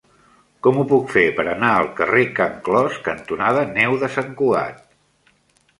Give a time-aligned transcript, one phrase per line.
[0.67, 4.83] Com ho puc fer per anar al carrer Can Clos cantonada Neu de Sant Cugat?